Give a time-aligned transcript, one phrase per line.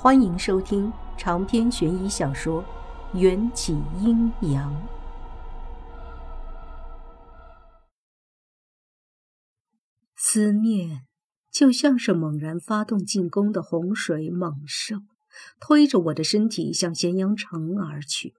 [0.00, 2.62] 欢迎收听长篇悬疑小说
[3.18, 4.72] 《缘起阴阳》。
[10.14, 11.04] 思念
[11.50, 14.98] 就像是猛然发动进攻的洪水猛兽，
[15.58, 18.34] 推着我的身体向咸阳城而去。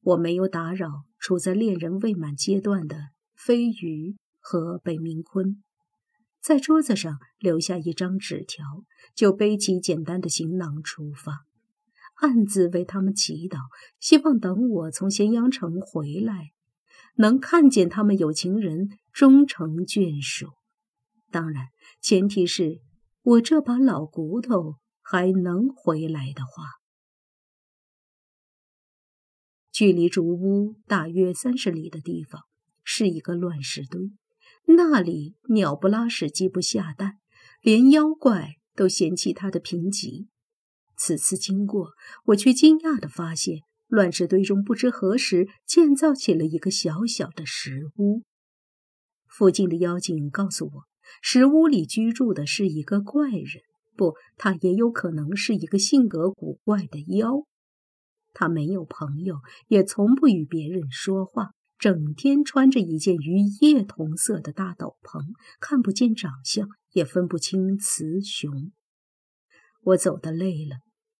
[0.00, 5.60] 我没有打扰处在恋人未满阶段的飞鱼和北明坤。
[6.40, 8.64] 在桌子上留下一张纸条，
[9.14, 11.44] 就背起简单的行囊出发，
[12.14, 13.58] 暗自为他们祈祷，
[13.98, 16.52] 希望等我从咸阳城回来，
[17.16, 20.48] 能看见他们有情人终成眷属。
[21.30, 21.66] 当然，
[22.00, 22.80] 前提是
[23.22, 26.64] 我这把老骨头还能回来的话。
[29.70, 32.42] 距离竹屋大约三十里的地方，
[32.82, 34.10] 是一个乱石堆。
[34.76, 37.18] 那里鸟不拉屎，鸡不下蛋，
[37.62, 40.26] 连妖怪都嫌弃它的贫瘠。
[40.96, 41.92] 此次经过，
[42.26, 48.22] 我却惊讶地发现，乱石堆中不知何时建造起了一个小小的石屋。
[49.26, 50.84] 附近的妖精告诉我，
[51.22, 53.62] 石屋里居住的是一个怪人，
[53.96, 57.46] 不，他也有可能是一个性格古怪的妖。
[58.34, 59.36] 他没有朋友，
[59.68, 61.52] 也从不与别人说话。
[61.78, 65.22] 整天穿着一件与叶同色的大斗篷，
[65.60, 68.72] 看不见长相，也分不清雌雄。
[69.82, 70.78] 我走得累了，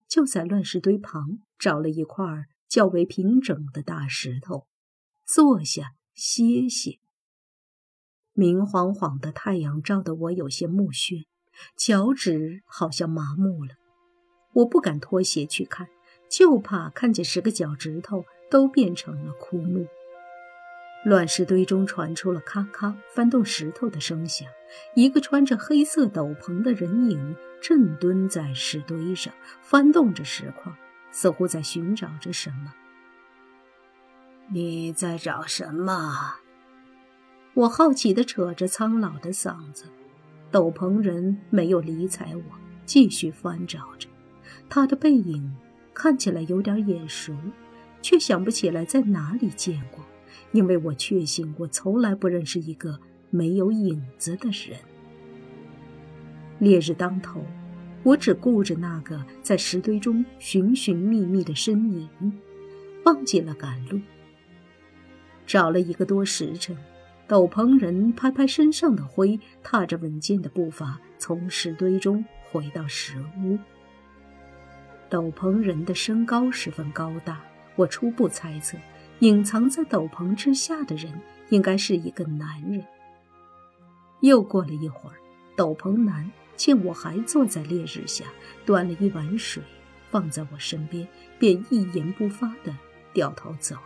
[0.09, 2.25] 就在乱石堆旁找了一块
[2.69, 4.67] 较为平整的大石头，
[5.25, 6.99] 坐下歇歇。
[8.33, 11.27] 明晃晃的太阳照得我有些目眩，
[11.77, 13.75] 脚趾好像麻木了。
[14.55, 15.87] 我不敢脱鞋去看，
[16.29, 19.87] 就怕看见十个脚趾头都变成了枯木。
[21.05, 24.47] 乱石堆中传出了咔咔翻动石头的声响，
[24.95, 29.33] 一个穿着黑色斗篷的人影正蹲在石堆上，
[29.63, 30.73] 翻动着石块，
[31.11, 32.75] 似乎在寻找着什么。
[34.51, 36.35] 你在找什么？
[37.55, 39.85] 我好奇地扯着苍老的嗓子。
[40.51, 42.43] 斗篷人没有理睬我，
[42.87, 44.09] 继续翻找着。
[44.69, 45.55] 他的背影
[45.93, 47.37] 看起来有点眼熟，
[48.01, 50.05] 却想不起来在哪里见过。
[50.53, 52.99] 因为我确信，我从来不认识一个
[53.31, 54.79] 没有影子的人。
[56.59, 57.45] 烈日当头，
[58.03, 62.09] 我只顾着那个在石堆中寻寻觅觅的身影，
[63.05, 64.01] 忘记了赶路。
[65.47, 66.77] 找了一个多时辰，
[67.27, 73.59] 斗篷人拍拍身上的灰，踏着稳健的步伐从石堆中回到石屋。
[75.09, 77.41] 斗篷人的身高十分高大，
[77.77, 78.77] 我初步猜测。
[79.21, 81.13] 隐藏在斗篷之下的人
[81.49, 82.85] 应该是一个男人。
[84.21, 85.17] 又过了一会儿，
[85.57, 88.25] 斗篷男见我还坐在烈日下，
[88.65, 89.61] 端了一碗水
[90.11, 91.07] 放在我身边，
[91.39, 92.77] 便一言不发地
[93.13, 93.83] 掉头走了。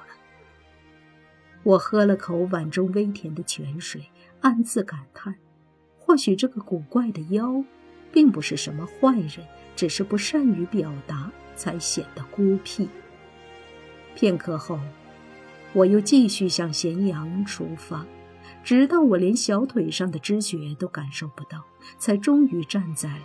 [1.63, 4.07] 我喝了口碗中微甜的泉水，
[4.41, 5.37] 暗自感叹：
[5.97, 7.65] 或许这个古怪的妖，
[8.13, 12.87] 并不是什么坏人，只是不善于表达，才显得孤僻。
[14.15, 14.79] 片刻后。
[15.75, 18.07] 我又继续向咸阳出发，
[18.63, 21.65] 直到我连小腿上的知觉都感受不到，
[21.99, 23.25] 才终于站在了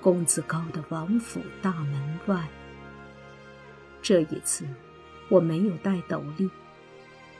[0.00, 2.46] 工字高的王府大门外。
[4.02, 4.66] 这一次，
[5.30, 6.50] 我没有带斗笠，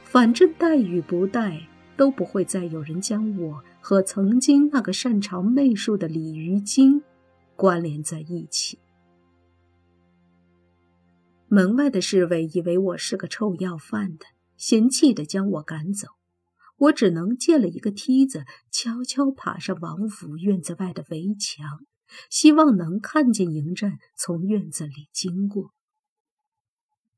[0.03, 1.61] 反正带与不带，
[1.97, 7.03] 都不会再有人将我和曾经那个擅长媚术的鲤鱼精
[7.55, 8.79] 关联在一起。
[11.49, 14.25] 门外的侍卫以为我是个臭要饭的。
[14.59, 16.09] 嫌弃地将我赶走，
[16.77, 21.87] 我只能借了一个梯子，悄悄爬上王府院子外的围墙，
[22.29, 25.73] 希望能看见迎战从院子里经过。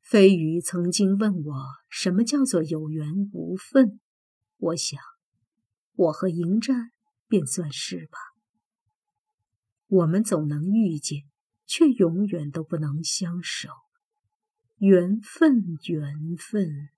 [0.02, 4.00] 飞鱼曾经问我什么叫做有缘无分，
[4.58, 5.00] 我想，
[5.94, 6.90] 我和迎战
[7.26, 8.18] 便算是吧。
[9.86, 11.22] 我们总能遇见，
[11.66, 13.70] 却永远都不能相守。
[14.78, 16.90] 缘分，缘分。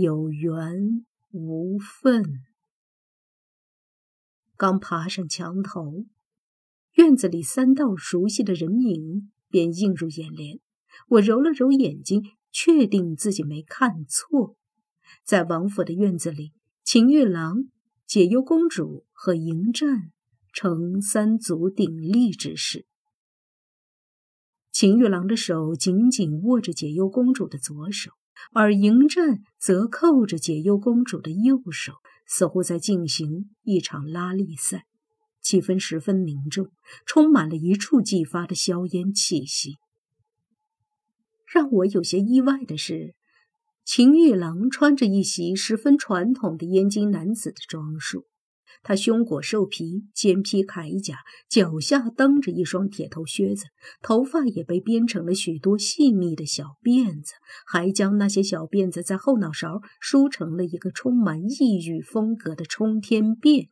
[0.00, 2.44] 有缘无分。
[4.56, 6.04] 刚爬上墙头，
[6.94, 10.58] 院子里三道熟悉的人影便映入眼帘。
[11.08, 14.56] 我揉了揉眼睛，确定自己没看错。
[15.22, 16.52] 在王府的院子里，
[16.82, 17.68] 秦玉郎、
[18.04, 20.10] 解忧公主和迎战
[20.52, 22.84] 呈三足鼎立之势。
[24.72, 28.17] 秦玉郎的手紧紧握着解忧公主的左手。
[28.52, 31.94] 而迎战则扣着解忧公主的右手，
[32.26, 34.84] 似乎在进行一场拉力赛。
[35.40, 36.68] 气氛十分凝重，
[37.06, 39.76] 充满了一触即发的硝烟气息。
[41.46, 43.14] 让我有些意外的是，
[43.84, 48.26] 秦玉郎穿着一袭十分传统的燕京男子的装束。
[48.88, 53.66] 他胸裹兽皮，肩披铠甲，脚下蹬着一双铁头靴子，
[54.00, 57.34] 头发也被编成了许多细密的小辫子，
[57.66, 63.68] 还将那些小辫子在后脑勺梳成了一个充满异域风格的冲天辫。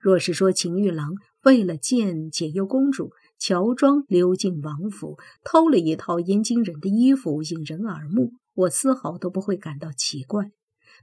[0.00, 1.12] 若是说秦玉郎
[1.44, 10.50] 为了见解忧公主，乔装溜进王府，偷了一套燕京人的衣服引人耳目，我丝毫都不会感到奇怪。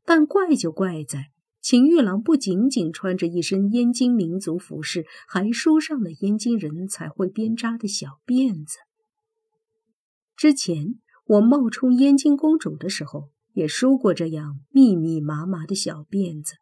[0.03, 1.27] 但怪就怪在。
[1.61, 8.77] 秦玉郎不仅仅穿着一身燕京民族服饰，还梳上了燕京人才会编扎的小辫子。
[10.37, 10.95] 之前
[11.25, 16.53] 我冒充燕京公主的时候，也梳过这样密密麻麻的小辫子。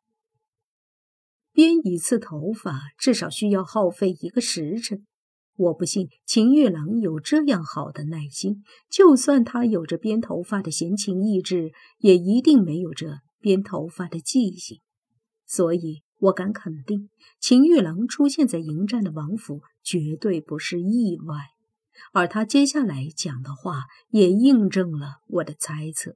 [1.53, 5.05] 编一次头发至少需要耗费一个时辰，
[5.55, 8.63] 我不信秦玉郎有这样好的耐心。
[8.89, 14.81] 就算他有着编头发的闲情逸致，也一定没有这编头发的记性。
[15.47, 17.09] 所以，我敢肯定，
[17.39, 21.35] 秦玉郎出现在迎战的王府绝对不是意外，
[22.11, 26.15] 而他接下来讲的话也印证了我的猜测。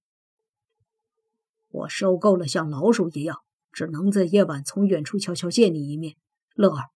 [1.70, 3.38] 我受够了像老鼠一样，
[3.72, 6.18] 只能在夜晚从远处悄悄见你一面。
[6.54, 6.90] 乐儿，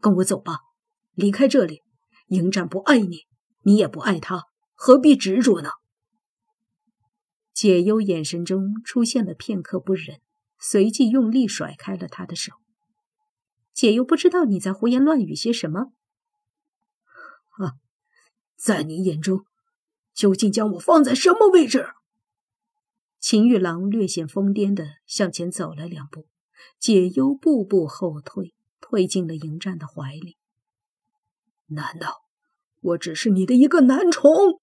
[0.00, 0.60] 跟我走吧，
[1.14, 1.82] 离开这里。
[2.28, 3.26] 迎战不爱你，
[3.62, 4.44] 你也不爱他，
[4.74, 5.70] 何必执着呢？
[7.52, 10.20] 解忧眼神中出现了片刻不忍。
[10.60, 12.52] 随即用力甩开了他的手。
[13.72, 15.92] 姐又不知道你在胡言乱语些什么。
[17.58, 17.74] 啊，
[18.56, 19.44] 在你眼中，
[20.12, 21.88] 究竟将我放在什么位置？
[23.18, 26.26] 秦玉郎略显疯癫的向前走了两步，
[26.78, 30.36] 解忧步步后退，退进了迎战的怀里。
[31.66, 32.22] 难道
[32.80, 34.60] 我只是你的一个男宠？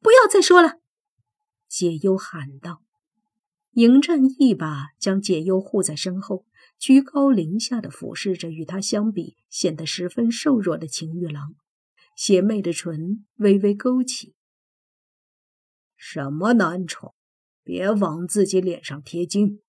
[0.00, 0.80] 不要再说了！
[1.68, 2.82] 解忧喊道。
[3.72, 6.44] 迎战一把将解忧护在身后，
[6.78, 11.54] 居高临下的俯视着与他相比显得十分瘦弱的秦玉郎，
[12.14, 14.34] 邪魅的唇微微勾起。
[15.96, 17.14] 什么男宠？
[17.64, 19.62] 别往自己脸上贴金！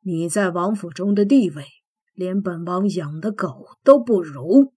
[0.00, 1.64] 你在王府中的地位，
[2.12, 4.74] 连本王养的狗都不如。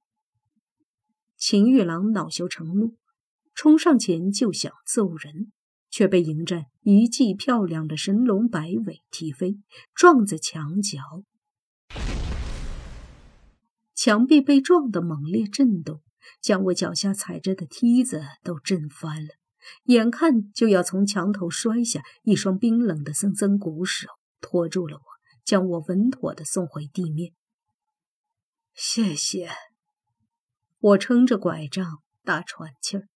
[1.36, 2.96] 秦玉郎恼羞成怒，
[3.54, 5.52] 冲上前就想揍人。
[5.98, 9.58] 却被迎战一记漂亮的神龙摆尾踢飞，
[9.96, 11.00] 撞在墙角。
[13.96, 16.04] 墙壁被撞得猛烈震动，
[16.40, 19.30] 将我脚下踩着的梯子都震翻了。
[19.86, 24.08] 眼看就要从墙头摔下，一双冰冷的森森骨手
[24.40, 25.04] 托住了我，
[25.44, 27.34] 将我稳妥地送回地面。
[28.76, 29.50] 谢谢。
[30.80, 33.08] 我撑着拐杖大喘气儿。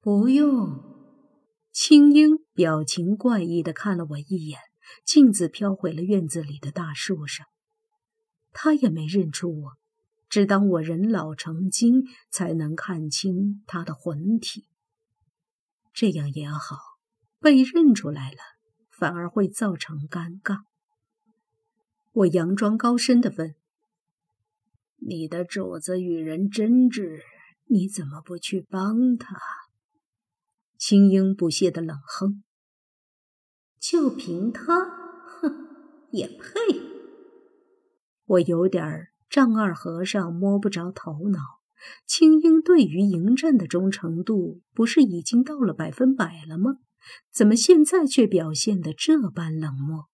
[0.00, 0.97] 不用。
[1.80, 4.58] 青樱表情怪异的看了我一眼，
[5.04, 7.46] 径自飘回了院子里的大树上。
[8.52, 9.72] 他也没认出我，
[10.28, 14.66] 只当我人老成精，才能看清他的魂体。
[15.92, 16.78] 这样也好，
[17.38, 18.38] 被认出来了，
[18.90, 20.62] 反而会造成尴尬。
[22.10, 23.54] 我佯装高深的问
[24.98, 27.22] ：“你的主子与人争执，
[27.66, 29.38] 你怎么不去帮他？”
[30.78, 32.44] 青樱不屑的冷哼
[33.80, 34.64] ：“就凭他，
[35.26, 35.68] 哼，
[36.12, 36.54] 也配？”
[38.24, 41.40] 我有点丈二和尚摸不着头脑。
[42.06, 46.76] 青樱对于迎战的忠诚度，不是已经到了百分百了吗？
[47.32, 50.08] 怎么现在却表现得这般冷漠？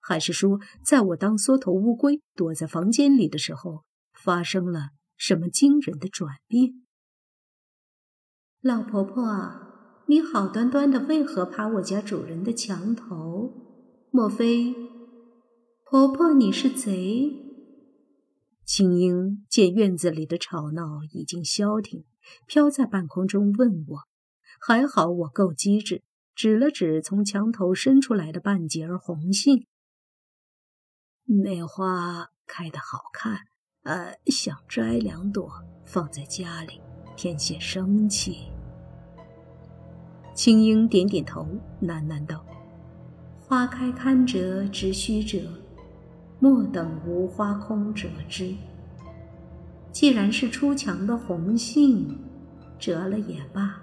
[0.00, 6.84] 还是说，在我当缩头乌龟躲在房间里的时候，发生了什么惊人的转变？
[8.60, 9.65] 老婆婆。
[10.08, 13.52] 你好端端的为何爬我家主人的墙头？
[14.12, 14.72] 莫非
[15.84, 17.32] 婆婆你是贼？
[18.64, 22.04] 青樱见院子里的吵闹已经消停，
[22.46, 23.98] 飘在半空中问我
[24.64, 26.04] ：“还好我够机智，
[26.36, 29.66] 指了指从墙头伸出来的半截红杏。
[31.24, 33.40] 那花开得好看，
[33.82, 35.50] 呃，想摘两朵
[35.84, 36.80] 放在家里，
[37.16, 38.50] 添些生气。”
[40.36, 41.48] 青樱点点头，
[41.80, 42.44] 喃喃道
[43.40, 45.40] ：“花开堪折直须折，
[46.38, 48.54] 莫等无花空折枝。
[49.90, 52.18] 既然是出墙的红杏，
[52.78, 53.80] 折了也罢。”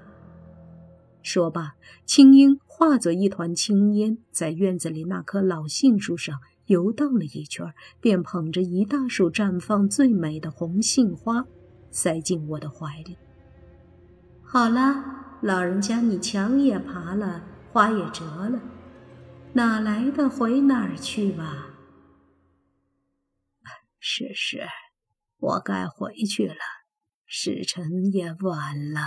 [1.24, 1.74] 说罢，
[2.06, 11.46] 青樱化作一团青烟，在院子里那棵老杏树上游荡了一圈，便捧着一大束绽放最美的红杏花，
[11.90, 13.18] 塞进我的怀里。
[14.44, 18.62] 好了，老人家，你墙也爬了，花也折了，
[19.52, 21.68] 哪来的回哪儿去吧？
[24.00, 24.66] 是是，
[25.40, 26.56] 我该回去了，
[27.26, 29.02] 时辰也晚了。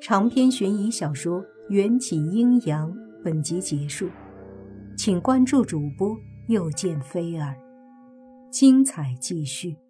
[0.00, 2.92] 长篇悬疑小说《缘起阴阳》
[3.24, 4.08] 本集结束，
[4.96, 7.56] 请关注主播，又见菲儿，
[8.52, 9.83] 精彩继续。